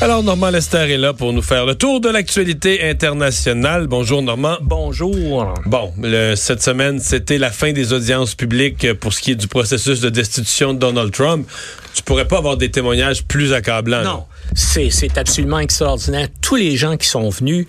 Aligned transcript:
Alors, 0.00 0.22
Normand 0.22 0.50
Lester 0.50 0.92
est 0.92 0.96
là 0.96 1.12
pour 1.12 1.32
nous 1.32 1.42
faire 1.42 1.66
le 1.66 1.74
tour 1.74 2.00
de 2.00 2.08
l'actualité 2.08 2.88
internationale. 2.88 3.88
Bonjour, 3.88 4.22
Normand. 4.22 4.56
Bonjour. 4.62 5.52
Bon, 5.66 5.92
le- 6.00 6.36
cette 6.36 6.62
semaine, 6.62 7.00
c'était 7.00 7.36
la 7.36 7.50
fin 7.50 7.72
des 7.72 7.92
audiences 7.92 8.36
publiques 8.36 8.92
pour 8.94 9.12
ce 9.12 9.20
qui 9.20 9.32
est 9.32 9.34
du 9.34 9.48
processus 9.48 9.98
de 10.00 10.08
destitution 10.08 10.72
de 10.72 10.78
Donald 10.78 11.10
Trump. 11.12 11.48
Tu 11.94 12.04
pourrais 12.04 12.28
pas 12.28 12.38
avoir 12.38 12.56
des 12.56 12.70
témoignages 12.70 13.24
plus 13.24 13.52
accablants. 13.52 14.04
Non, 14.04 14.24
c'est 14.54 14.90
c'est 14.90 15.18
absolument 15.18 15.58
extraordinaire. 15.58 16.28
Tous 16.40 16.54
les 16.54 16.76
gens 16.76 16.96
qui 16.96 17.08
sont 17.08 17.28
venus, 17.28 17.66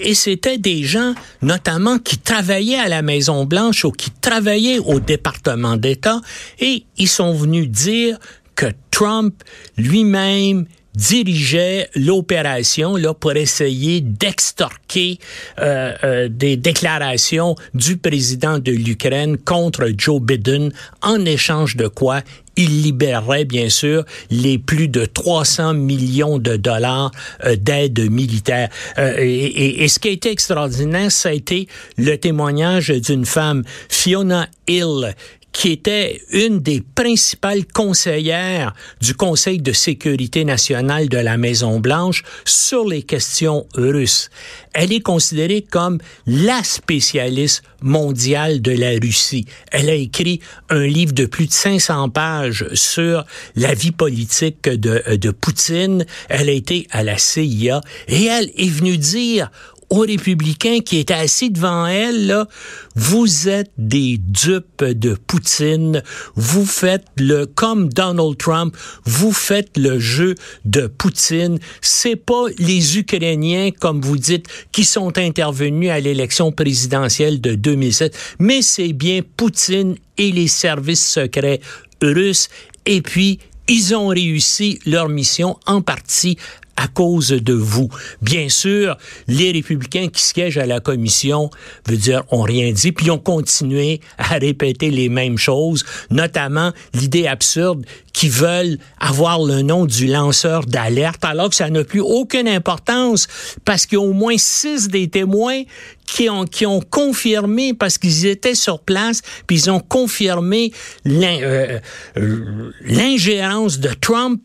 et 0.00 0.14
c'était 0.14 0.58
des 0.58 0.82
gens 0.82 1.14
notamment 1.42 2.00
qui 2.00 2.18
travaillaient 2.18 2.80
à 2.80 2.88
la 2.88 3.02
Maison 3.02 3.44
Blanche 3.44 3.84
ou 3.84 3.92
qui 3.92 4.10
travaillaient 4.10 4.80
au 4.80 4.98
département 4.98 5.76
d'État, 5.76 6.20
et 6.58 6.82
ils 6.96 7.08
sont 7.08 7.32
venus 7.34 7.68
dire 7.68 8.18
que 8.56 8.66
Trump 8.90 9.32
lui-même 9.76 10.66
dirigeait 10.94 11.88
l'opération 11.94 12.96
là 12.96 13.14
pour 13.14 13.32
essayer 13.36 14.00
d'extorquer 14.00 15.18
euh, 15.60 15.92
euh, 16.04 16.28
des 16.30 16.56
déclarations 16.56 17.54
du 17.74 17.96
président 17.96 18.58
de 18.58 18.72
l'Ukraine 18.72 19.38
contre 19.38 19.88
Joe 19.96 20.20
Biden 20.20 20.72
en 21.02 21.24
échange 21.24 21.76
de 21.76 21.88
quoi 21.88 22.22
il 22.60 22.82
libérerait 22.82 23.44
bien 23.44 23.68
sûr 23.68 24.04
les 24.32 24.58
plus 24.58 24.88
de 24.88 25.04
300 25.04 25.74
millions 25.74 26.38
de 26.38 26.56
dollars 26.56 27.12
euh, 27.44 27.54
d'aide 27.54 28.10
militaire. 28.10 28.68
Et- 28.96 29.84
et 29.84 29.88
ce 29.88 30.00
qui 30.00 30.08
a 30.08 30.10
été 30.10 30.30
extraordinaire, 30.32 31.12
ça 31.12 31.28
a 31.28 31.32
été 31.32 31.68
le 31.96 32.16
témoignage 32.16 32.88
d'une 32.88 33.24
femme, 33.26 33.62
Fiona 33.88 34.48
Hill, 34.66 35.14
qui 35.58 35.72
était 35.72 36.22
une 36.30 36.60
des 36.60 36.80
principales 36.80 37.66
conseillères 37.66 38.74
du 39.00 39.14
Conseil 39.14 39.58
de 39.58 39.72
sécurité 39.72 40.44
nationale 40.44 41.08
de 41.08 41.18
la 41.18 41.36
Maison-Blanche 41.36 42.22
sur 42.44 42.86
les 42.86 43.02
questions 43.02 43.66
russes. 43.74 44.30
Elle 44.72 44.92
est 44.92 45.00
considérée 45.00 45.66
comme 45.68 45.98
la 46.28 46.62
spécialiste 46.62 47.64
mondiale 47.82 48.62
de 48.62 48.70
la 48.70 48.90
Russie. 49.02 49.46
Elle 49.72 49.90
a 49.90 49.94
écrit 49.94 50.38
un 50.70 50.86
livre 50.86 51.12
de 51.12 51.26
plus 51.26 51.48
de 51.48 51.52
500 51.52 52.10
pages 52.10 52.64
sur 52.74 53.24
la 53.56 53.74
vie 53.74 53.90
politique 53.90 54.62
de, 54.62 55.16
de 55.16 55.30
Poutine. 55.32 56.06
Elle 56.28 56.50
a 56.50 56.52
été 56.52 56.86
à 56.92 57.02
la 57.02 57.18
CIA 57.18 57.80
et 58.06 58.26
elle 58.26 58.52
est 58.56 58.70
venue 58.70 58.96
dire 58.96 59.50
aux 59.90 60.00
républicains 60.00 60.80
qui 60.80 60.98
étaient 60.98 61.14
assis 61.14 61.50
devant 61.50 61.86
elle, 61.86 62.26
là, 62.26 62.46
vous 62.94 63.48
êtes 63.48 63.70
des 63.78 64.18
dupes 64.18 64.84
de 64.84 65.14
Poutine, 65.14 66.02
vous 66.34 66.66
faites 66.66 67.04
le, 67.16 67.46
comme 67.46 67.88
Donald 67.88 68.36
Trump, 68.36 68.76
vous 69.04 69.32
faites 69.32 69.76
le 69.76 69.98
jeu 69.98 70.34
de 70.64 70.86
Poutine. 70.86 71.58
C'est 71.80 72.16
pas 72.16 72.44
les 72.58 72.98
Ukrainiens, 72.98 73.70
comme 73.70 74.00
vous 74.00 74.18
dites, 74.18 74.46
qui 74.72 74.84
sont 74.84 75.16
intervenus 75.16 75.90
à 75.90 76.00
l'élection 76.00 76.52
présidentielle 76.52 77.40
de 77.40 77.54
2007, 77.54 78.16
mais 78.38 78.62
c'est 78.62 78.92
bien 78.92 79.20
Poutine 79.36 79.96
et 80.18 80.32
les 80.32 80.48
services 80.48 81.06
secrets 81.06 81.60
russes. 82.02 82.48
Et 82.86 83.02
puis, 83.02 83.38
ils 83.68 83.94
ont 83.94 84.08
réussi 84.08 84.78
leur 84.86 85.08
mission 85.08 85.58
en 85.66 85.82
partie 85.82 86.38
à 86.78 86.86
cause 86.86 87.30
de 87.30 87.52
vous. 87.52 87.88
Bien 88.22 88.48
sûr, 88.48 88.96
les 89.26 89.50
républicains 89.50 90.08
qui 90.08 90.22
siègent 90.22 90.58
à 90.58 90.66
la 90.66 90.78
commission, 90.78 91.50
veut 91.86 91.96
dire, 91.96 92.22
ont 92.30 92.42
rien 92.42 92.70
dit, 92.70 92.92
puis 92.92 93.10
ont 93.10 93.18
continué 93.18 94.00
à 94.16 94.38
répéter 94.38 94.90
les 94.90 95.08
mêmes 95.08 95.38
choses, 95.38 95.84
notamment 96.10 96.72
l'idée 96.94 97.26
absurde 97.26 97.84
qu'ils 98.12 98.30
veulent 98.30 98.78
avoir 99.00 99.42
le 99.42 99.62
nom 99.62 99.86
du 99.86 100.06
lanceur 100.06 100.66
d'alerte, 100.66 101.24
alors 101.24 101.50
que 101.50 101.56
ça 101.56 101.68
n'a 101.68 101.82
plus 101.82 102.00
aucune 102.00 102.48
importance, 102.48 103.26
parce 103.64 103.84
qu'il 103.84 103.98
y 103.98 104.00
a 104.00 104.04
au 104.04 104.12
moins 104.12 104.36
six 104.38 104.88
des 104.88 105.08
témoins 105.08 105.62
qui 106.06 106.30
ont, 106.30 106.44
qui 106.44 106.64
ont 106.64 106.80
confirmé, 106.80 107.74
parce 107.74 107.98
qu'ils 107.98 108.26
étaient 108.26 108.54
sur 108.54 108.80
place, 108.80 109.20
puis 109.48 109.56
ils 109.56 109.70
ont 109.70 109.80
confirmé 109.80 110.72
euh, 111.06 111.78
euh, 112.16 112.72
l'ingérence 112.82 113.80
de 113.80 113.90
Trump 114.00 114.40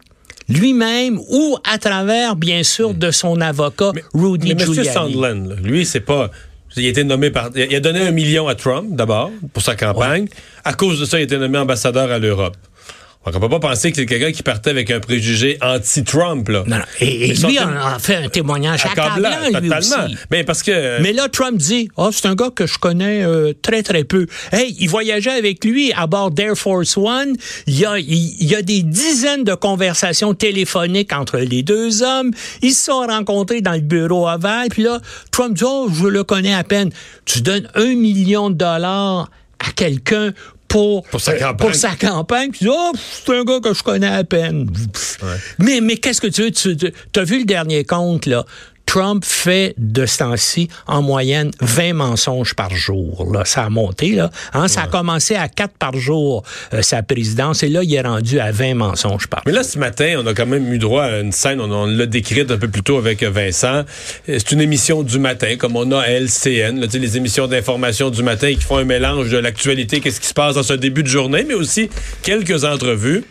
lui-même 0.50 1.20
ou 1.30 1.58
à 1.64 1.78
travers, 1.78 2.36
bien 2.36 2.64
sûr, 2.64 2.94
de 2.94 3.12
son 3.12 3.42
avocat 3.42 3.92
Rudy 4.14 4.54
Mais 4.54 4.64
M. 4.64 4.74
Giuliani. 4.74 4.90
Sandland, 4.90 5.50
là, 5.50 5.56
lui, 5.64 5.86
c'est 5.86 6.00
pas. 6.00 6.32
Il 6.76 6.86
a 6.86 6.90
été 6.90 7.04
nommé 7.04 7.30
par. 7.30 7.50
Il 7.56 7.76
a 7.76 7.80
donné 7.80 8.02
un 8.02 8.12
million 8.12 8.48
à 8.48 8.56
Trump, 8.56 8.96
d'abord, 8.96 9.32
pour 9.54 9.62
sa 9.62 9.76
campagne. 9.76 10.28
À 10.64 10.74
cause 10.74 11.00
de 11.00 11.06
ça, 11.06 11.18
il 11.20 11.22
a 11.22 11.24
été 11.26 11.38
nommé 11.38 11.58
ambassadeur 11.58 12.12
à 12.12 12.18
l'Europe. 12.18 12.58
Donc, 13.26 13.36
on 13.36 13.40
peut 13.40 13.50
pas 13.50 13.60
penser 13.60 13.92
que 13.92 13.98
c'est 13.98 14.06
quelqu'un 14.06 14.32
qui 14.32 14.44
partait 14.44 14.72
avec 14.72 14.92
un 14.92 15.00
préjugé 15.00 15.58
anti-Trump, 15.62 16.50
là. 16.50 16.64
Non, 16.68 16.78
non. 16.78 16.84
Et, 17.00 17.34
lui 17.34 17.60
en 17.60 17.70
a 17.70 17.98
fait 18.00 18.16
un 18.16 18.28
témoignage 18.28 18.86
accablant, 18.86 19.30
accablant, 19.30 19.60
lui 19.62 19.70
totalement. 19.70 20.06
aussi. 20.06 20.18
Mais 20.30 20.44
parce 20.44 20.62
que. 20.62 21.02
Mais 21.02 21.14
là, 21.14 21.30
Trump 21.30 21.58
dit, 21.58 21.90
oh, 21.96 22.10
c'est 22.12 22.28
un 22.28 22.36
gars 22.36 22.50
que 22.54 22.68
je 22.68 22.78
connais 22.78 23.24
euh, 23.24 23.54
très, 23.62 23.82
très 23.82 24.04
peu. 24.04 24.28
Hey, 24.52 24.76
il 24.80 24.90
voyageait 24.90 25.32
avec 25.32 25.64
lui 25.64 25.94
à 25.94 26.06
bord 26.06 26.32
d'Air 26.32 26.56
Force 26.58 26.98
One. 26.98 27.36
Il 27.68 27.80
y, 27.80 27.86
a, 27.86 27.98
il, 27.98 28.36
il 28.40 28.48
y 28.48 28.56
a 28.56 28.62
des 28.62 28.84
dizaines 28.84 29.46
de 29.46 29.54
conversations 29.54 30.34
téléphoniques 30.34 31.14
entre 31.14 31.38
les 31.38 31.64
deux 31.64 32.04
hommes. 32.04 32.32
Ils 32.62 32.74
se 32.74 32.86
sont 32.86 33.08
rencontrés 33.08 33.62
dans 33.62 33.74
le 33.74 33.80
bureau 33.80 34.28
ovale. 34.28 34.68
Puis 34.70 34.84
là, 34.84 35.00
Trump 35.32 35.56
dit, 35.56 35.64
oh, 35.66 35.90
je 35.94 36.08
le 36.08 36.24
connais 36.24 36.54
à 36.54 36.64
peine. 36.64 36.90
Tu 37.26 37.42
donnes 37.42 37.70
un 37.76 37.96
million 37.96 38.50
de 38.50 38.56
dollars 38.56 39.30
à 39.60 39.72
quelqu'un 39.72 40.34
pour, 40.74 41.04
Pour 41.04 41.22
sa 41.22 41.34
euh, 41.34 41.40
campagne. 41.40 41.68
pour 41.68 41.76
sa 41.76 41.96
campagne. 41.96 42.50
Puis, 42.50 42.68
oh, 42.68 42.92
c'est 42.96 43.32
un 43.32 43.44
gars 43.44 43.60
que 43.60 43.76
je 43.76 43.84
connais 43.84 44.08
à 44.08 44.24
peine. 44.24 44.68
Mais, 45.60 45.82
mais 45.82 45.98
qu'est-ce 45.98 46.20
que 46.20 46.26
tu 46.28 46.42
veux? 46.42 46.52
Tu 46.52 46.92
as 47.16 47.24
vu 47.24 47.38
le 47.40 47.46
dernier 47.46 47.84
compte, 47.84 48.26
là? 48.26 48.44
Trump 48.94 49.26
fait 49.26 49.74
de 49.80 50.06
ce 50.06 50.20
temps-ci 50.20 50.68
en 50.86 51.02
moyenne 51.02 51.50
20 51.62 51.94
mensonges 51.94 52.54
par 52.54 52.70
jour. 52.76 53.28
Là. 53.34 53.44
Ça 53.44 53.64
a 53.64 53.70
monté. 53.72 54.12
Là. 54.12 54.30
Hein, 54.54 54.68
Ça 54.68 54.84
a 54.84 54.88
commencé 54.88 55.34
à 55.34 55.48
4 55.48 55.80
par 55.80 55.98
jour, 55.98 56.44
euh, 56.76 56.84
sa 56.84 57.02
présidence, 57.02 57.64
et 57.64 57.70
là, 57.70 57.82
il 57.82 57.92
est 57.92 58.02
rendu 58.02 58.40
à 58.40 58.52
20 58.52 58.76
mensonges 58.76 59.26
par 59.26 59.42
Mais 59.48 59.52
jour. 59.52 59.58
là, 59.58 59.64
ce 59.68 59.80
matin, 59.80 60.18
on 60.24 60.28
a 60.28 60.36
quand 60.36 60.46
même 60.46 60.72
eu 60.72 60.78
droit 60.78 61.06
à 61.06 61.22
une 61.22 61.32
scène, 61.32 61.60
on, 61.60 61.72
on 61.72 61.88
l'a 61.88 62.06
décrite 62.06 62.52
un 62.52 62.60
peu 62.60 62.68
plus 62.68 62.84
tôt 62.84 63.00
avec 63.00 63.24
Vincent. 63.24 63.78
Euh, 63.78 63.84
C'est 64.38 64.52
une 64.52 64.62
émission 64.62 65.02
du 65.02 65.18
matin, 65.18 65.56
comme 65.58 65.76
on 65.76 65.92
a 65.92 66.02
à 66.02 66.10
LCN, 66.10 66.80
là, 66.80 66.86
les 66.94 67.18
émissions 67.18 67.48
d'information 67.48 68.12
du 68.12 68.22
matin 68.22 68.54
qui 68.54 68.62
font 68.62 68.78
un 68.78 68.84
mélange 68.84 69.32
de 69.32 69.38
l'actualité, 69.40 70.02
qu'est-ce 70.02 70.22
qui 70.22 70.28
se 70.28 70.36
passe 70.36 70.54
dans 70.54 70.62
ce 70.62 70.74
début 70.74 71.02
de 71.02 71.08
journée, 71.08 71.44
mais 71.48 71.56
aussi 71.56 71.90
quelques 72.22 72.64
entrevues. 72.64 73.24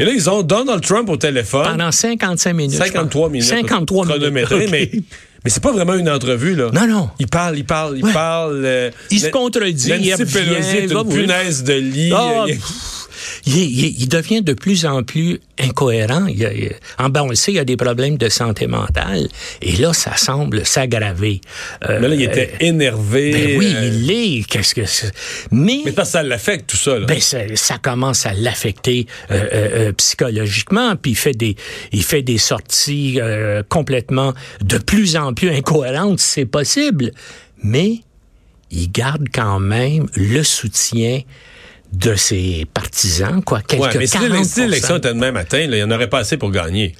Et 0.00 0.04
là, 0.04 0.12
ils 0.12 0.28
ont 0.30 0.42
Donald 0.42 0.82
Trump 0.82 1.08
au 1.10 1.16
téléphone. 1.16 1.64
Pendant 1.64 1.92
55 1.92 2.52
minutes. 2.54 2.72
je 2.72 2.78
53 2.78 3.22
pense. 3.22 3.32
minutes. 3.32 3.48
53 3.48 4.06
minutes. 4.18 4.50
mais, 4.70 4.90
mais 5.44 5.50
c'est 5.50 5.62
pas 5.62 5.72
vraiment 5.72 5.94
une 5.94 6.08
entrevue, 6.08 6.54
là. 6.56 6.70
Non, 6.72 6.86
non. 6.86 7.10
Il 7.18 7.26
parle, 7.28 7.58
il 7.58 7.64
parle, 7.64 7.98
il 7.98 8.04
Ouais. 8.04 8.12
parle. 8.12 8.62
euh, 8.64 8.90
Il 9.10 9.20
se 9.20 9.28
contredit, 9.28 9.90
Nancy 9.90 10.08
il 10.18 10.26
Pelosi 10.26 10.76
est 10.76 10.90
une 10.90 11.08
punaise 11.08 11.62
de 11.64 11.74
lit. 11.74 12.12
Il- 12.48 12.54
pff, 12.56 12.99
il, 13.46 13.56
il- 13.56 14.02
il 14.02 14.08
devient 14.08 14.42
de 14.42 14.52
plus 14.52 14.86
en 14.86 15.02
plus 15.02 15.40
incohérent. 15.58 16.26
Il 16.26 16.38
y 16.38 16.44
a- 16.44 16.52
il 16.52 16.64
y 16.64 16.68
a- 16.68 16.72
en 17.04 17.08
ben, 17.08 17.22
on 17.22 17.28
le 17.28 17.34
sait, 17.34 17.52
il 17.52 17.56
y 17.56 17.58
a 17.58 17.64
des 17.64 17.76
problèmes 17.76 18.16
de 18.16 18.28
santé 18.28 18.66
mentale. 18.66 19.28
Et 19.62 19.72
là, 19.76 19.92
ça 19.92 20.16
semble 20.16 20.64
s'aggraver. 20.66 21.40
Euh, 21.88 21.98
Mais 22.00 22.08
là, 22.08 22.14
il 22.14 22.22
était 22.22 22.52
énervé. 22.60 23.30
ben 23.32 23.58
oui, 23.58 23.72
euh, 23.74 23.86
il 23.92 24.06
l'est. 24.06 24.42
Qu'est-ce 24.48 24.74
que 24.74 24.84
c'est? 24.86 25.12
Mais, 25.50 25.80
Mais 25.84 25.92
parce 25.92 26.08
que 26.08 26.12
ça 26.12 26.22
l'affecte, 26.22 26.68
tout 26.70 26.76
ça, 26.76 26.98
là. 26.98 27.06
ben, 27.06 27.20
ça, 27.20 27.38
ça 27.54 27.78
commence 27.78 28.26
à 28.26 28.32
l'affecter 28.34 29.06
euh, 29.30 29.34
euh, 29.34 29.68
euh, 29.88 29.92
psychologiquement, 29.92 30.96
puis 30.96 31.12
il 31.12 31.16
fait 31.16 31.32
des, 31.34 31.56
il 31.92 32.02
fait 32.04 32.22
des 32.22 32.38
sorties 32.38 33.18
euh, 33.20 33.62
complètement 33.68 34.34
de 34.62 34.78
plus 34.78 35.16
en 35.16 35.34
plus 35.34 35.50
incohérentes, 35.50 36.20
si 36.20 36.28
c'est 36.28 36.46
possible. 36.46 37.12
Mais 37.62 37.96
il 38.70 38.90
garde 38.90 39.26
quand 39.34 39.58
même 39.60 40.06
le 40.14 40.42
soutien 40.42 41.20
de 41.92 42.14
ses 42.14 42.66
partisans, 42.72 43.42
quoi, 43.42 43.62
quelques 43.62 43.82
Ouais, 43.82 43.98
mais 43.98 44.06
si 44.06 44.12
40 44.12 44.30
l'élection 44.30 44.64
l'élection 44.64 44.96
était 44.96 45.08
demain 45.08 45.32
matin, 45.32 45.58
là, 45.58 45.76
il 45.76 45.78
n'y 45.78 45.82
en 45.82 45.90
aurait 45.90 46.08
pas 46.08 46.18
assez 46.18 46.36
pour 46.36 46.50
gagner. 46.50 46.94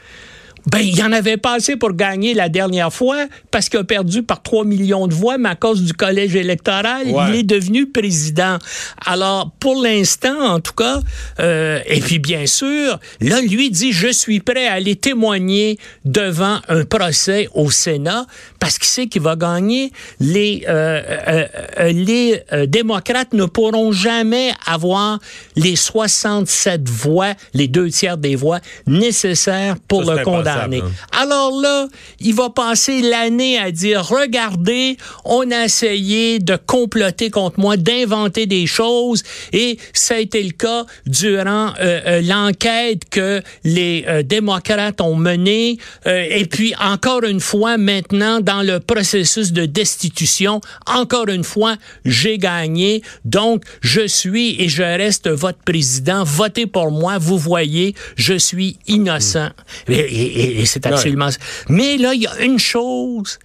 Ben, 0.66 0.80
il 0.80 0.96
y 0.96 1.02
en 1.02 1.12
avait 1.12 1.36
pas 1.36 1.54
assez 1.54 1.76
pour 1.76 1.92
gagner 1.94 2.34
la 2.34 2.48
dernière 2.48 2.92
fois 2.92 3.26
parce 3.50 3.68
qu'il 3.68 3.80
a 3.80 3.84
perdu 3.84 4.22
par 4.22 4.42
3 4.42 4.64
millions 4.64 5.06
de 5.06 5.14
voix, 5.14 5.38
mais 5.38 5.48
à 5.48 5.54
cause 5.54 5.82
du 5.82 5.92
collège 5.92 6.34
électoral, 6.36 7.06
Ouais. 7.06 7.24
il 7.30 7.34
est 7.36 7.42
devenu 7.42 7.86
président. 7.86 8.58
Alors, 9.06 9.50
pour 9.58 9.82
l'instant, 9.82 10.38
en 10.38 10.60
tout 10.60 10.72
cas, 10.74 11.00
euh, 11.40 11.80
et 11.86 12.00
puis 12.00 12.18
bien 12.18 12.46
sûr, 12.46 12.98
là, 13.20 13.40
lui 13.40 13.70
dit, 13.70 13.92
je 13.92 14.08
suis 14.08 14.40
prêt 14.40 14.66
à 14.66 14.74
aller 14.74 14.96
témoigner 14.96 15.78
devant 16.04 16.58
un 16.68 16.84
procès 16.84 17.48
au 17.54 17.70
Sénat 17.70 18.26
parce 18.58 18.78
qu'il 18.78 18.88
sait 18.88 19.06
qu'il 19.06 19.22
va 19.22 19.36
gagner. 19.36 19.92
Les, 20.20 20.64
euh, 20.68 21.46
euh, 21.78 21.92
les 21.92 22.42
démocrates 22.66 23.32
ne 23.32 23.46
pourront 23.46 23.92
jamais 23.92 24.52
avoir 24.66 25.18
les 25.56 25.76
67 25.76 26.88
voix, 26.88 27.32
les 27.54 27.68
deux 27.68 27.88
tiers 27.90 28.18
des 28.18 28.36
voix 28.36 28.60
nécessaires 28.86 29.76
pour 29.88 30.04
Ça, 30.04 30.16
le 30.16 30.22
condamner. 30.22 30.49
Hein. 30.82 30.90
Alors 31.20 31.60
là, 31.60 31.86
il 32.20 32.34
va 32.34 32.50
passer 32.50 33.00
l'année 33.02 33.58
à 33.58 33.70
dire, 33.70 34.04
regardez, 34.06 34.96
on 35.24 35.50
a 35.50 35.64
essayé 35.64 36.38
de 36.38 36.56
comploter 36.66 37.30
contre 37.30 37.58
moi, 37.60 37.76
d'inventer 37.76 38.46
des 38.46 38.66
choses, 38.66 39.22
et 39.52 39.78
ça 39.92 40.14
a 40.14 40.18
été 40.18 40.42
le 40.42 40.50
cas 40.50 40.84
durant 41.06 41.68
euh, 41.80 42.00
euh, 42.06 42.20
l'enquête 42.22 43.08
que 43.10 43.42
les 43.64 44.04
euh, 44.06 44.22
démocrates 44.22 45.00
ont 45.00 45.16
menée. 45.16 45.78
Euh, 46.06 46.26
et 46.30 46.44
puis, 46.46 46.74
encore 46.80 47.24
une 47.24 47.40
fois, 47.40 47.76
maintenant, 47.78 48.40
dans 48.40 48.62
le 48.62 48.80
processus 48.80 49.52
de 49.52 49.66
destitution, 49.66 50.60
encore 50.86 51.28
une 51.28 51.44
fois, 51.44 51.76
j'ai 52.04 52.38
gagné. 52.38 53.02
Donc, 53.24 53.62
je 53.80 54.06
suis 54.06 54.60
et 54.62 54.68
je 54.68 54.82
reste 54.82 55.28
votre 55.28 55.58
président. 55.64 56.24
Votez 56.24 56.66
pour 56.66 56.90
moi. 56.90 57.18
Vous 57.18 57.38
voyez, 57.38 57.94
je 58.16 58.34
suis 58.38 58.78
innocent. 58.86 59.50
Et, 59.88 59.94
et- 59.98 60.39
et- 60.40 60.60
et 60.62 60.66
c'est 60.66 60.84
Ouais. 60.86 60.92
absolument... 60.92 61.28
Mais 61.68 61.96
là, 61.98 62.14
il 62.14 62.22
y 62.22 62.26
a 62.26 62.40
une 62.42 62.58
chose 62.58 63.38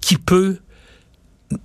qui 0.00 0.16
peut 0.16 0.56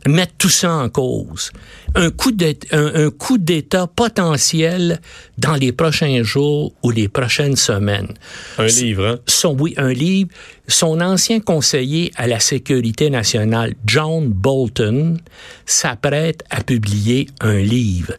mettre 0.05 0.33
tout 0.37 0.49
ça 0.49 0.73
en 0.73 0.89
cause. 0.89 1.51
Un 1.95 2.09
coup 2.11 2.33
d'État, 2.33 2.75
un, 2.77 3.05
un 3.05 3.09
coup 3.09 3.37
d'État 3.37 3.87
potentiel 3.87 4.99
dans 5.37 5.55
les 5.55 5.71
prochains 5.71 6.23
jours 6.23 6.73
ou 6.83 6.91
les 6.91 7.07
prochaines 7.07 7.55
semaines. 7.55 8.13
Un 8.57 8.65
livre, 8.67 9.05
hein? 9.07 9.19
Son, 9.27 9.55
oui, 9.57 9.73
un 9.77 9.93
livre. 9.93 10.29
Son 10.69 10.99
ancien 10.99 11.39
conseiller 11.39 12.11
à 12.17 12.27
la 12.27 12.41
sécurité 12.41 13.09
nationale, 13.09 13.73
John 13.85 14.27
Bolton, 14.27 15.17
s'apprête 15.65 16.43
à 16.49 16.61
publier 16.61 17.27
un 17.39 17.59
livre. 17.59 18.13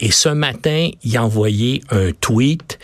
Et 0.00 0.10
ce 0.10 0.28
matin, 0.28 0.90
il 1.02 1.16
a 1.16 1.24
envoyé 1.24 1.82
un 1.90 2.10
tweet 2.20 2.78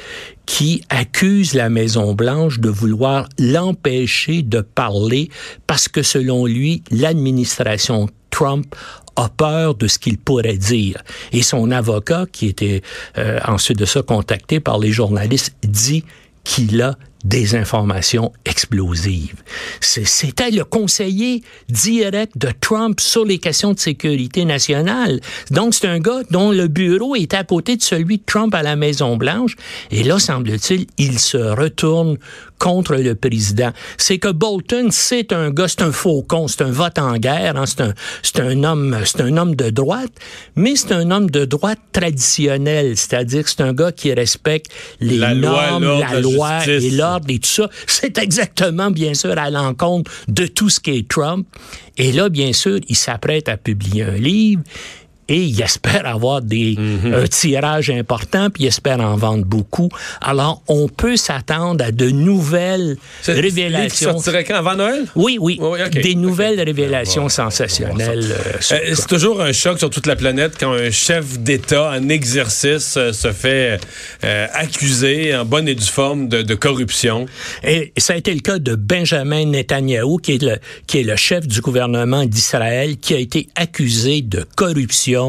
qui 0.46 0.82
accuse 0.88 1.52
la 1.52 1.68
Maison-Blanche 1.68 2.60
de 2.60 2.70
vouloir 2.70 3.28
l'empêcher 3.38 4.42
de 4.42 4.62
parler 4.62 5.28
parce 5.66 5.86
que 5.86 6.02
selon 6.02 6.46
lui, 6.46 6.82
l'administration 6.90 8.08
Trump 8.30 8.74
a 9.16 9.28
peur 9.28 9.74
de 9.74 9.86
ce 9.86 9.98
qu'il 9.98 10.16
pourrait 10.16 10.56
dire. 10.56 11.02
Et 11.32 11.42
son 11.42 11.70
avocat, 11.70 12.24
qui 12.32 12.46
était 12.46 12.80
euh, 13.18 13.38
ensuite 13.46 13.78
de 13.78 13.84
ça 13.84 14.02
contacté 14.02 14.60
par 14.60 14.78
les 14.78 14.92
journalistes, 14.92 15.54
dit 15.62 16.04
qu'il 16.42 16.80
a 16.80 16.96
des 17.24 17.54
informations 17.54 18.32
explosives. 18.44 19.42
C'était 19.80 20.50
le 20.50 20.64
conseiller 20.64 21.42
direct 21.68 22.36
de 22.36 22.48
Trump 22.60 23.00
sur 23.00 23.24
les 23.24 23.38
questions 23.38 23.72
de 23.72 23.78
sécurité 23.78 24.44
nationale. 24.44 25.20
Donc, 25.50 25.74
c'est 25.74 25.86
un 25.86 25.98
gars 25.98 26.22
dont 26.30 26.50
le 26.50 26.68
bureau 26.68 27.14
est 27.16 27.34
à 27.34 27.44
côté 27.44 27.76
de 27.76 27.82
celui 27.82 28.18
de 28.18 28.22
Trump 28.24 28.54
à 28.54 28.62
la 28.62 28.76
Maison-Blanche. 28.76 29.56
Et 29.90 30.02
là, 30.02 30.18
semble-t-il, 30.18 30.86
il 30.98 31.18
se 31.18 31.36
retourne 31.36 32.16
contre 32.60 32.94
le 32.94 33.16
président. 33.16 33.72
C'est 33.96 34.18
que 34.18 34.28
Bolton, 34.28 34.88
c'est 34.90 35.32
un 35.32 35.50
gars, 35.50 35.66
c'est 35.66 35.82
un 35.82 35.90
faucon, 35.90 36.46
c'est 36.46 36.62
un 36.62 36.70
vote 36.70 36.98
en 36.98 37.16
guerre, 37.16 37.56
hein, 37.56 37.64
c'est 37.66 37.80
un, 37.80 37.94
c'est 38.22 38.38
un 38.38 38.62
homme, 38.62 38.96
c'est 39.04 39.22
un 39.22 39.36
homme 39.36 39.56
de 39.56 39.70
droite, 39.70 40.12
mais 40.54 40.76
c'est 40.76 40.92
un 40.92 41.10
homme 41.10 41.28
de 41.30 41.44
droite 41.44 41.80
traditionnel, 41.92 42.96
c'est-à-dire 42.96 43.42
que 43.42 43.50
c'est 43.50 43.62
un 43.62 43.72
gars 43.72 43.90
qui 43.90 44.12
respecte 44.12 44.70
les 45.00 45.16
La 45.16 45.34
normes, 45.34 45.98
la 45.98 46.12
la 46.12 46.20
loi 46.20 46.60
justice. 46.60 46.92
et 46.92 46.96
l'ordre 46.96 47.26
et 47.30 47.38
tout 47.38 47.48
ça. 47.48 47.70
C'est 47.86 48.18
exactement, 48.18 48.90
bien 48.90 49.14
sûr, 49.14 49.36
à 49.38 49.50
l'encontre 49.50 50.10
de 50.28 50.46
tout 50.46 50.68
ce 50.68 50.78
qui 50.80 50.98
est 50.98 51.08
Trump. 51.08 51.46
Et 51.96 52.12
là, 52.12 52.28
bien 52.28 52.52
sûr, 52.52 52.78
il 52.88 52.96
s'apprête 52.96 53.48
à 53.48 53.56
publier 53.56 54.04
un 54.04 54.16
livre 54.16 54.62
et 55.30 55.38
il 55.42 55.58
espère 55.62 56.06
avoir 56.06 56.42
des 56.42 56.74
Mhm. 56.78 57.14
un 57.14 57.26
tirage 57.26 57.88
important, 57.88 58.50
puis 58.50 58.64
il 58.64 58.66
espère 58.66 59.00
en 59.00 59.16
vendre 59.16 59.44
beaucoup. 59.46 59.88
Alors, 60.20 60.62
on 60.68 60.88
peut 60.88 61.16
s'attendre 61.16 61.82
à 61.84 61.92
de 61.92 62.10
nouvelles 62.10 62.96
C'est- 63.22 63.32
révélations. 63.40 64.12
sortirait 64.12 64.44
quand? 64.44 64.56
Avant 64.56 64.74
Noël? 64.76 65.04
Oui, 65.16 65.38
oui, 65.40 65.58
des 65.92 66.14
nouvelles 66.16 66.60
révélations 66.60 67.22
Bon, 67.22 67.28
sensationnelles. 67.28 68.26
euh, 68.32 68.60
sur 68.60 68.76
Euh, 68.76 68.80
c'est 68.94 69.06
toujours 69.06 69.40
un 69.40 69.52
choc 69.52 69.78
sur 69.78 69.88
toute 69.90 70.06
la 70.06 70.16
planète 70.16 70.54
quand 70.60 70.72
un 70.72 70.90
chef 70.90 71.38
d'État 71.38 71.92
en 71.96 72.08
exercice 72.08 72.96
euh, 72.98 73.12
se 73.12 73.32
fait 73.32 73.78
accuser 74.54 75.34
en 75.34 75.44
bonne 75.44 75.68
et 75.68 75.74
due 75.74 75.84
forme 76.00 76.28
de, 76.28 76.42
de 76.42 76.54
corruption. 76.54 77.26
Et 77.64 77.92
ça 77.96 78.14
a 78.14 78.16
été 78.16 78.32
le 78.34 78.40
cas 78.40 78.58
de 78.58 78.74
Benjamin 78.74 79.44
Netanyahou, 79.46 80.18
qui 80.18 80.32
est 80.32 80.42
le, 80.42 80.56
qui 80.86 80.98
est 81.00 81.02
le 81.02 81.16
chef 81.16 81.46
du 81.46 81.60
gouvernement 81.60 82.24
d'Israël, 82.26 82.96
qui 82.98 83.14
a 83.14 83.18
été 83.18 83.48
accusé 83.54 84.22
de 84.22 84.44
corruption, 84.56 85.19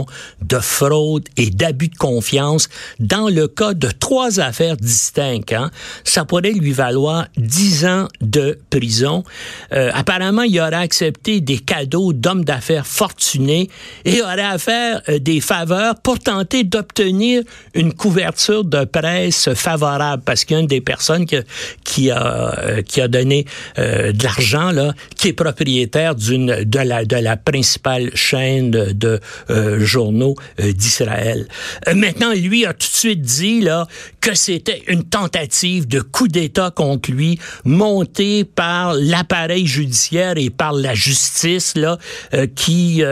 de 0.41 0.59
fraude 0.59 1.27
et 1.37 1.49
d'abus 1.49 1.89
de 1.89 1.97
confiance 1.97 2.69
dans 2.99 3.29
le 3.29 3.47
cas 3.47 3.73
de 3.73 3.89
trois 3.89 4.39
affaires 4.39 4.77
distinctes. 4.77 5.53
hein. 5.53 5.71
Ça 6.03 6.25
pourrait 6.25 6.51
lui 6.51 6.71
valoir 6.71 7.27
dix 7.37 7.85
ans 7.85 8.07
de 8.21 8.59
prison. 8.69 9.23
Euh, 9.73 9.91
apparemment, 9.93 10.43
il 10.43 10.59
aurait 10.59 10.75
accepté 10.75 11.41
des 11.41 11.59
cadeaux 11.59 12.13
d'hommes 12.13 12.45
d'affaires 12.45 12.87
fortunés 12.87 13.69
et 14.05 14.21
aurait 14.21 14.41
à 14.41 14.57
euh, 14.69 15.19
des 15.19 15.41
faveurs 15.41 15.95
pour 16.01 16.19
tenter 16.19 16.63
d'obtenir 16.63 17.43
une 17.73 17.93
couverture 17.93 18.63
de 18.63 18.85
presse 18.85 19.53
favorable 19.53 20.23
parce 20.25 20.45
qu'il 20.45 20.55
y 20.55 20.57
a 20.57 20.61
une 20.61 20.67
des 20.67 20.81
personnes 20.81 21.25
qui 21.83 22.11
a 22.11 22.59
euh, 22.59 22.81
qui 22.81 23.01
a 23.01 23.07
donné 23.07 23.45
de 23.77 24.23
l'argent 24.23 24.71
qui 25.15 25.29
est 25.29 25.33
propriétaire 25.33 26.15
de 26.15 27.17
la 27.19 27.37
principale 27.37 28.11
chaîne 28.15 28.71
de, 28.71 29.19
journaux 29.85 30.35
euh, 30.59 30.71
d'Israël. 30.71 31.47
Euh, 31.87 31.95
maintenant 31.95 32.31
lui 32.33 32.65
a 32.65 32.73
tout 32.73 32.87
de 32.87 32.95
suite 32.95 33.21
dit 33.21 33.61
là 33.61 33.87
que 34.19 34.33
c'était 34.33 34.83
une 34.87 35.03
tentative 35.03 35.87
de 35.87 36.01
coup 36.01 36.27
d'État 36.27 36.71
contre 36.71 37.11
lui 37.11 37.39
montée 37.65 38.43
par 38.43 38.93
l'appareil 38.93 39.67
judiciaire 39.67 40.33
et 40.37 40.49
par 40.49 40.73
la 40.73 40.93
justice 40.93 41.73
là 41.75 41.97
euh, 42.33 42.47
qui 42.47 43.03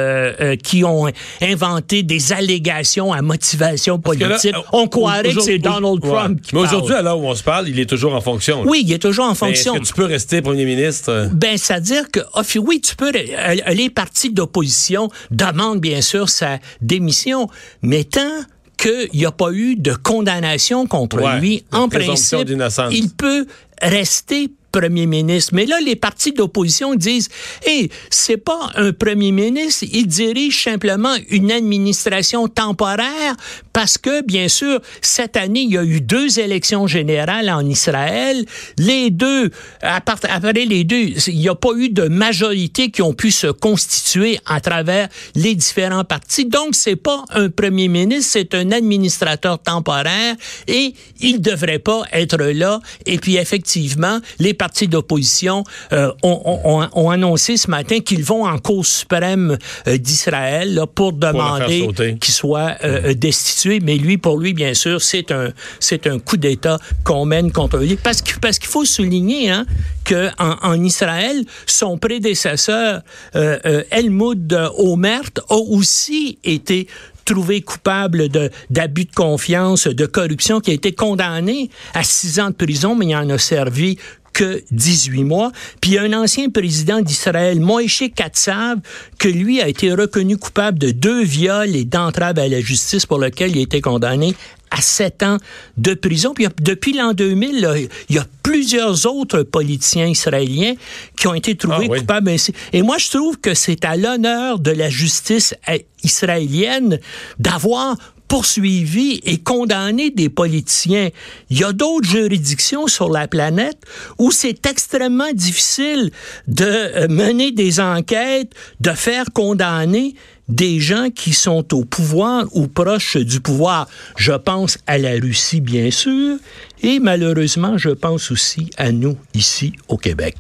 qui 0.64 0.84
ont 0.84 1.08
inventé 1.42 2.04
des 2.04 2.34
allégations 2.34 3.14
à 3.14 3.22
motivation 3.22 4.00
que 4.00 4.12
là, 4.12 4.28
politique. 4.28 4.56
On 4.72 4.88
croirait 4.88 5.34
que 5.34 5.42
c'est 5.42 5.58
Donald 5.58 6.04
ouais. 6.04 6.10
Trump 6.10 6.42
qui 6.42 6.56
Mais 6.56 6.62
aujourd'hui, 6.62 6.96
à 6.96 7.02
l'heure 7.02 7.20
où 7.20 7.28
on 7.28 7.36
se 7.36 7.44
parle, 7.44 7.70
il 7.70 7.80
est 7.80 7.86
toujours 7.86 8.14
en 8.14 8.22
fonction. 8.22 8.64
là. 8.64 8.70
Oui, 8.70 8.84
il 8.86 8.94
est 8.94 9.00
toujours 9.00 9.26
en 9.26 9.36
fonction. 9.36 9.76
Est-ce 9.76 9.82
que 9.82 9.88
tu 9.88 9.94
peux 9.94 10.06
rester 10.06 10.42
premier 10.42 10.66
ministre? 10.66 11.30
Ben, 11.34 11.58
c'est-à-dire 11.58 12.10
que, 12.12 12.20
ah, 12.34 12.42
puis 12.46 12.60
oui, 12.60 12.82
tu 12.82 12.96
peux, 12.96 13.12
les 13.12 13.90
partis 13.90 14.32
d'opposition 14.32 15.10
demandent 15.32 15.80
bien 15.80 16.02
sûr 16.02 16.30
sa 16.30 16.49
démission, 16.82 17.48
mais 17.82 18.04
tant 18.04 18.42
qu'il 18.78 19.10
n'y 19.14 19.26
a 19.26 19.32
pas 19.32 19.52
eu 19.52 19.76
de 19.76 19.94
condamnation 19.94 20.88
contre 20.88 21.22
Ouais, 21.22 21.40
lui, 21.40 21.66
en 21.72 21.90
principe, 21.90 22.50
il 22.92 23.10
peut 23.10 23.46
rester 23.82 24.50
premier 24.72 25.06
ministre. 25.06 25.54
Mais 25.54 25.66
là, 25.66 25.80
les 25.84 25.96
partis 25.96 26.32
d'opposition 26.32 26.96
disent, 26.96 27.30
hey, 27.66 27.90
c'est 28.10 28.38
pas 28.38 28.72
un 28.76 28.92
premier 28.92 29.32
ministre, 29.32 29.86
il 29.92 30.08
dirige 30.08 30.64
simplement 30.64 31.16
une 31.30 31.52
administration 31.52 32.48
temporaire 32.48 33.36
parce 33.74 33.98
que, 33.98 34.24
bien 34.24 34.48
sûr, 34.48 34.82
cette 35.02 35.38
année, 35.38 35.62
il 35.62 35.72
y 35.72 35.78
a 35.78 35.84
eu 35.84 36.02
deux 36.02 36.40
élections 36.40 36.88
générales 36.88 37.50
en 37.50 37.66
Israël. 37.66 38.46
Les 38.78 39.10
deux, 39.10 39.52
après 39.82 40.18
les 40.54 40.84
deux, 40.84 41.14
il 41.28 41.38
n'y 41.38 41.50
a 41.50 41.56
pas 41.56 41.74
eu 41.76 41.90
de 41.90 42.08
majorité 42.08 42.92
qui 42.92 43.02
ont 43.02 43.14
pu 43.14 43.32
se 43.32 43.48
constituer 43.48 44.40
à 44.46 44.60
travers 44.62 45.08
les 45.36 45.56
différents 45.56 46.04
partis. 46.04 46.46
Donc, 46.46 46.76
c'est 46.76 46.96
pas 46.96 47.24
un 47.32 47.50
premier 47.50 47.88
ministre, 47.88 48.32
c'est 48.34 48.54
un 48.54 48.72
administrateur 48.72 49.60
temporaire 49.60 50.36
et 50.68 50.94
il 51.20 51.42
devrait 51.42 51.80
pas 51.80 52.04
être 52.12 52.38
là. 52.38 52.80
Et 53.06 53.18
puis, 53.18 53.38
effectivement, 53.38 54.20
les 54.40 54.54
partis 54.60 54.88
d'opposition 54.88 55.64
euh, 55.94 56.12
ont, 56.22 56.40
ont- 56.46 56.62
ont- 56.82 56.90
ont 56.94 57.10
annoncé 57.10 57.58
ce 57.58 57.70
matin 57.72 58.00
qu'ils 58.02 58.24
vont 58.24 58.46
en 58.46 58.58
Cour 58.60 58.86
suprême 58.86 59.58
euh, 59.88 59.98
d'Israël 59.98 60.82
pour 60.94 61.14
demander 61.14 61.80
qu'il 62.20 62.34
soit 62.34 62.76
euh, 62.84 63.14
destitué. 63.16 63.80
Mais 63.80 63.96
lui, 63.98 64.18
pour 64.18 64.38
lui, 64.38 64.54
bien 64.54 64.74
sûr, 64.74 65.02
c'est 65.02 65.32
un, 65.32 65.50
c'est 65.80 66.06
un 66.08 66.20
coup 66.20 66.38
d'État 66.38 66.78
qu'on 67.04 67.26
mène 67.26 67.52
contre 67.52 67.78
lui. 67.78 67.96
Parce 67.96 68.22
que 68.22 68.38
parce 68.40 68.60
qu'il 68.60 68.70
faut 68.70 68.86
souligner 68.86 69.50
hein, 69.50 69.66
que 70.04 70.28
en, 70.38 70.56
en 70.72 70.84
Israël, 70.84 71.38
son 71.66 71.98
prédécesseur 71.98 73.02
euh, 73.36 73.58
euh, 73.66 73.84
Helmut 73.92 74.54
Omert 74.78 75.32
a 75.50 75.56
aussi 75.56 76.38
été 76.44 76.88
trouvé 77.26 77.62
coupable 77.62 78.28
de 78.30 78.50
d'abus 78.72 79.06
de 79.06 79.14
confiance, 79.14 79.86
de 79.88 80.06
corruption, 80.08 80.60
qui 80.62 80.72
a 80.72 80.74
été 80.74 80.92
condamné 80.94 81.70
à 81.94 82.04
six 82.04 82.40
ans 82.40 82.50
de 82.50 82.56
prison, 82.56 82.96
mais 82.96 83.06
il 83.08 83.16
en 83.16 83.30
a 83.30 83.38
servi 83.38 83.98
que 84.40 84.64
18 84.72 85.26
mois. 85.26 85.52
Puis 85.82 85.92
il 85.92 85.94
y 85.96 85.98
a 85.98 86.04
un 86.04 86.14
ancien 86.14 86.50
président 86.50 87.02
d'Israël, 87.02 87.60
Moïse 87.60 88.04
Katsav, 88.16 88.78
que 89.18 89.28
lui 89.28 89.60
a 89.62 89.68
été 89.68 89.92
reconnu 89.92 90.38
coupable 90.38 90.80
de 90.80 90.92
deux 90.92 91.24
viols 91.26 91.76
et 91.76 91.84
d'entrave 91.84 92.40
à 92.40 92.48
la 92.48 92.62
justice 92.62 93.06
pour 93.06 93.20
lequel 93.20 93.52
il 93.52 93.60
a 93.60 93.62
été 93.64 93.82
condamné 93.82 94.34
à 94.72 94.80
sept 94.82 95.24
ans 95.24 95.38
de 95.78 95.94
prison. 95.94 96.34
Puis 96.34 96.48
depuis 96.62 96.94
l'an 96.94 97.12
2000, 97.12 97.60
là, 97.60 97.74
il 97.78 98.16
y 98.16 98.20
a 98.20 98.26
plusieurs 98.42 99.06
autres 99.08 99.44
politiciens 99.44 100.08
israéliens 100.08 100.76
qui 101.18 101.28
ont 101.28 101.34
été 101.34 101.56
trouvés 101.58 101.88
Ah 101.90 101.92
oui. 101.92 102.00
coupables. 102.00 102.30
ainsi. 102.30 102.54
Et 102.72 102.82
moi, 102.82 102.98
je 102.98 103.10
trouve 103.10 103.38
que 103.40 103.54
c'est 103.54 103.84
à 103.84 103.98
l'honneur 103.98 104.60
de 104.60 104.72
la 104.72 104.90
justice 104.90 105.54
euh, 105.68 105.80
israélienne 106.04 107.00
d'avoir 107.40 107.98
poursuivi 108.30 109.20
et 109.26 109.40
condamné 109.40 110.12
des 110.12 110.30
politiciens. 110.30 111.10
Il 111.50 111.60
y 111.60 111.64
a 111.66 111.74
d'autres 111.74 112.08
juridictions 112.08 112.88
sur 112.88 113.10
la 113.10 113.28
planète 113.28 113.80
où 114.18 114.32
c'est 114.32 114.66
extrêmement 114.66 115.34
difficile 115.34 116.12
de 116.48 116.64
euh, 116.66 117.08
mener 117.10 117.52
des 117.52 117.82
enquêtes, 117.82 118.54
de 118.80 118.92
faire 118.92 119.26
condamner 119.34 120.16
des 120.48 120.80
gens 120.80 121.10
qui 121.14 121.34
sont 121.34 121.74
au 121.74 121.84
pouvoir 121.86 122.46
ou 122.54 122.68
proches 122.68 123.18
du 123.18 123.42
pouvoir. 123.42 123.88
Je 124.18 124.34
pense 124.34 124.78
à 124.88 124.98
la 124.98 125.12
Russie, 125.12 125.62
bien 125.62 125.92
sûr, 125.92 126.38
et 126.82 127.00
malheureusement, 127.00 127.78
je 127.78 127.90
pense 127.90 128.32
aussi 128.32 128.70
à 128.78 128.92
nous, 128.92 129.18
ici, 129.34 129.74
au 129.88 129.98
Québec. 129.98 130.36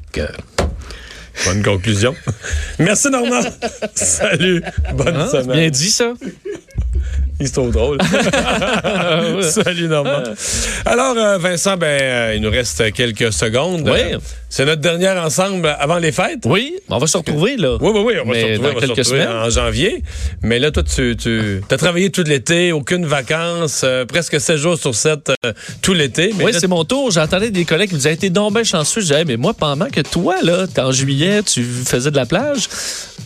Bonne 1.45 1.63
conclusion. 1.63 2.15
Merci, 2.79 3.09
Normand. 3.09 3.41
Salut. 3.95 4.61
Bonne 4.93 5.15
Hein? 5.15 5.27
C'est 5.31 5.41
semaine. 5.43 5.57
bien 5.57 5.69
dit, 5.69 5.89
ça. 5.89 6.13
Il 7.39 7.47
se 7.47 7.53
trouve 7.53 7.71
drôle. 7.71 7.97
Salut, 9.43 9.87
Normand. 9.87 10.23
Alors, 10.85 11.17
euh, 11.17 11.37
Vincent, 11.37 11.77
ben, 11.77 12.01
euh, 12.01 12.33
il 12.35 12.41
nous 12.41 12.49
reste 12.49 12.91
quelques 12.91 13.31
secondes. 13.31 13.87
Oui. 13.87 14.17
C'est 14.51 14.65
notre 14.65 14.81
dernière 14.81 15.23
ensemble 15.23 15.67
avant 15.79 15.97
les 15.99 16.11
fêtes. 16.11 16.39
Oui, 16.45 16.73
on 16.89 16.97
va 16.97 17.05
se 17.05 17.17
retrouver, 17.17 17.55
là. 17.55 17.77
Oui, 17.79 17.91
oui, 17.93 18.01
oui, 18.03 18.13
on 18.23 18.27
va 18.27 18.33
Mais 18.33 18.41
se 18.41 18.47
retrouver, 18.59 18.73
dans 18.73 18.79
quelques 18.95 19.05
semaines. 19.05 19.27
en 19.29 19.49
janvier. 19.51 20.03
Mais 20.41 20.57
là, 20.57 20.71
toi, 20.71 20.81
tu, 20.83 21.15
tu 21.15 21.61
as 21.69 21.77
travaillé 21.77 22.09
tout 22.09 22.23
l'été, 22.23 22.71
aucune 22.71 23.05
vacances, 23.05 23.81
euh, 23.83 24.05
presque 24.05 24.41
7 24.41 24.57
jours 24.57 24.77
sur 24.77 24.95
7 24.95 25.31
euh, 25.45 25.53
tout 25.83 25.93
l'été. 25.93 26.33
Oui, 26.39 26.51
là, 26.51 26.59
c'est 26.59 26.67
mon 26.67 26.83
tour. 26.83 27.11
J'entendais 27.11 27.51
des 27.51 27.63
collègues 27.63 27.89
qui 27.89 27.95
me 27.95 27.99
disaient 27.99 28.15
T'es 28.15 28.31
donc 28.31 28.53
bien 28.55 28.63
chanceux. 28.63 29.01
Je 29.01 29.05
disais 29.07 29.19
Hey, 29.19 29.25
mais 29.25 29.37
moi, 29.37 29.53
pendant 29.53 29.85
que 29.87 30.01
toi, 30.01 30.35
là, 30.41 30.65
t'es 30.65 30.81
en 30.81 30.91
juillet, 30.91 31.43
tu 31.43 31.63
faisais 31.63 32.09
de 32.09 32.15
la 32.15 32.25
plage, 32.25 32.67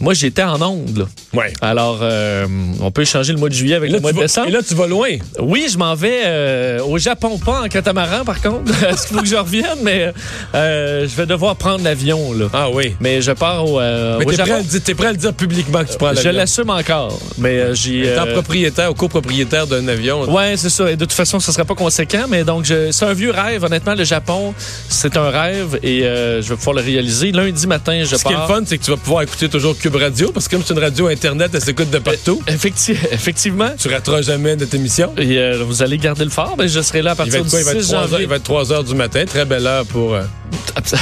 moi, 0.01 0.13
j'étais 0.13 0.43
en 0.43 0.61
onde. 0.61 1.07
ouais. 1.33 1.53
Alors, 1.61 1.99
euh, 2.01 2.45
on 2.81 2.91
peut 2.91 3.03
échanger 3.03 3.31
le 3.31 3.39
mois 3.39 3.47
de 3.49 3.53
juillet 3.53 3.75
avec 3.75 3.91
là, 3.91 3.97
le 3.97 4.01
mois 4.01 4.11
de 4.11 4.17
vas, 4.17 4.23
décembre. 4.23 4.47
et 4.47 4.51
là, 4.51 4.59
tu 4.67 4.73
vas 4.75 4.87
loin. 4.87 5.09
Oui, 5.39 5.67
je 5.71 5.77
m'en 5.77 5.95
vais 5.95 6.21
euh, 6.25 6.79
au 6.83 6.97
Japon, 6.97 7.37
pas 7.37 7.61
en 7.61 7.67
catamaran, 7.69 8.25
par 8.25 8.41
contre. 8.41 8.71
Est-ce 8.89 9.07
qu'il 9.07 9.15
faut 9.15 9.21
que 9.23 9.29
je 9.29 9.35
revienne? 9.35 9.77
Mais 9.83 10.11
euh, 10.55 11.07
je 11.13 11.17
vais 11.21 11.25
devoir 11.27 11.55
prendre 11.55 11.83
l'avion, 11.83 12.33
là. 12.33 12.45
Ah 12.53 12.69
oui. 12.71 12.95
Mais 12.99 13.21
je 13.21 13.31
pars 13.31 13.65
au, 13.67 13.79
euh, 13.79 14.17
Mais 14.19 14.25
t'es 14.25 14.33
prêt, 14.33 14.41
à 14.41 14.45
Japon. 14.45 14.61
le 14.63 14.69
dire- 14.69 14.81
t'es 14.83 14.95
prêt 14.95 15.07
à 15.07 15.11
le 15.11 15.17
dire 15.17 15.33
publiquement 15.33 15.83
que 15.83 15.91
tu 15.91 15.97
prends 15.97 16.09
Je 16.11 16.15
l'avion. 16.15 16.31
l'assume 16.33 16.69
encore. 16.69 17.19
Mais 17.37 17.57
euh, 17.59 17.73
j'ai. 17.75 18.17
En 18.17 18.25
euh, 18.27 18.33
propriétaire 18.33 18.91
ou 18.91 18.93
copropriétaire 18.95 19.67
d'un 19.67 19.87
avion. 19.87 20.23
Ouais, 20.33 20.55
c'est 20.57 20.69
ça. 20.69 20.89
Et 20.91 20.95
de 20.95 21.05
toute 21.05 21.13
façon, 21.13 21.39
ce 21.39 21.51
sera 21.51 21.65
pas 21.65 21.75
conséquent. 21.75 22.25
Mais 22.29 22.43
donc, 22.43 22.65
je- 22.65 22.91
c'est 22.91 23.05
un 23.05 23.13
vieux 23.13 23.31
rêve. 23.31 23.63
Honnêtement, 23.63 23.95
le 23.95 24.03
Japon, 24.03 24.53
c'est 24.89 25.15
un 25.17 25.29
rêve 25.29 25.79
et 25.83 26.03
euh, 26.05 26.41
je 26.41 26.49
vais 26.49 26.55
pouvoir 26.55 26.75
le 26.77 26.81
réaliser. 26.81 27.31
Lundi 27.31 27.67
matin, 27.67 28.01
je 28.03 28.15
Ce 28.15 28.23
qui 28.23 28.29
est 28.29 28.31
le 28.31 28.37
pars. 28.37 28.47
fun, 28.47 28.61
c'est 28.65 28.77
que 28.77 28.83
tu 28.83 28.91
vas 28.91 28.97
pouvoir 28.97 29.21
écouter 29.23 29.49
toujours 29.49 29.77
Cube 29.77 29.95
Radio, 29.95 30.31
parce 30.31 30.47
que 30.47 30.55
comme 30.55 30.63
c'est 30.65 30.73
une 30.73 30.79
radio 30.79 31.07
Internet, 31.07 31.51
elle 31.53 31.61
s'écoute 31.61 31.89
de 31.91 31.99
partout. 31.99 32.41
Effecti- 32.47 32.97
effectivement. 33.11 33.69
Tu 33.77 33.87
rateras 33.87 34.21
jamais 34.21 34.55
notre 34.55 34.73
émission. 34.75 35.13
Et 35.17 35.37
euh, 35.37 35.63
vous 35.65 35.83
allez 35.83 35.97
garder 35.97 36.23
le 36.23 36.29
fort. 36.31 36.55
Ben, 36.57 36.67
je 36.67 36.81
serai 36.81 37.01
là 37.01 37.11
à 37.11 37.15
partir 37.15 37.35
être 37.35 37.43
du 37.45 37.49
quoi? 37.49 37.59
Il 37.59 37.65
va 37.65 37.71
être 37.73 37.81
6 37.81 37.87
3 37.89 37.97
heures, 37.99 38.07
janvier. 38.07 38.23
il 38.23 38.29
va 38.29 38.35
être 38.37 38.43
3 38.43 38.71
heures 38.71 38.83
du 38.83 38.95
matin. 38.95 39.23
Très 39.25 39.45
belle 39.45 39.65
heure 39.67 39.85
pour... 39.85 40.15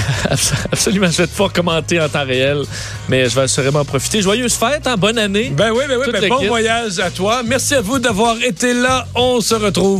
Abs- 0.29 0.51
abs- 0.53 0.67
Absolument, 0.71 1.07
je 1.11 1.17
vais 1.17 1.27
pouvoir 1.27 1.51
commenter 1.53 1.99
en 1.99 2.07
temps 2.09 2.25
réel, 2.25 2.63
mais 3.09 3.27
je 3.29 3.35
vais 3.35 3.41
assurément 3.41 3.79
en 3.79 3.85
profiter. 3.85 4.21
Joyeuse 4.21 4.53
fête, 4.53 4.85
hein, 4.87 4.95
bonne 4.97 5.17
année. 5.17 5.51
Ben 5.55 5.71
oui, 5.71 5.83
ben 5.87 5.97
oui, 5.99 6.05
ben 6.11 6.29
bon 6.29 6.47
voyage 6.47 6.99
à 6.99 7.09
toi. 7.11 7.41
Merci 7.45 7.75
à 7.75 7.81
vous 7.81 7.99
d'avoir 7.99 8.35
été 8.41 8.73
là. 8.73 9.05
On 9.15 9.41
se 9.41 9.55
retrouve 9.55 9.89